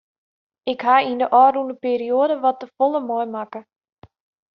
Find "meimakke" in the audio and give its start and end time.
3.07-3.61